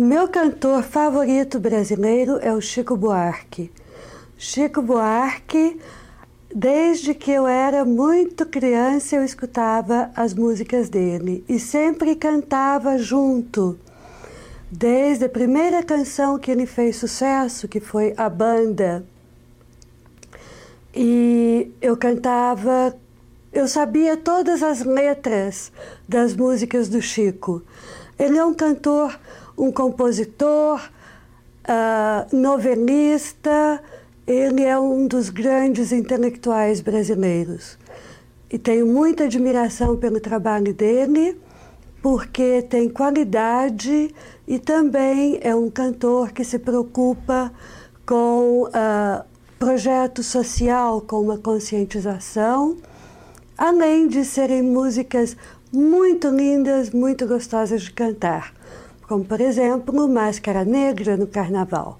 [0.00, 3.68] Meu cantor favorito brasileiro é o Chico Buarque.
[4.36, 5.76] Chico Buarque,
[6.54, 13.76] desde que eu era muito criança, eu escutava as músicas dele e sempre cantava junto.
[14.70, 19.04] Desde a primeira canção que ele fez sucesso, que foi A Banda.
[20.94, 22.94] E eu cantava,
[23.52, 25.72] eu sabia todas as letras
[26.08, 27.62] das músicas do Chico.
[28.18, 29.18] Ele é um cantor
[29.58, 30.80] um compositor,
[31.68, 33.82] uh, novelista,
[34.24, 37.76] ele é um dos grandes intelectuais brasileiros.
[38.50, 41.38] E tenho muita admiração pelo trabalho dele,
[42.00, 44.14] porque tem qualidade
[44.46, 47.52] e também é um cantor que se preocupa
[48.06, 49.24] com uh,
[49.58, 52.76] projeto social, com uma conscientização,
[53.58, 55.36] além de serem músicas
[55.70, 58.56] muito lindas, muito gostosas de cantar
[59.08, 61.98] como por exemplo Máscara Negra no Carnaval.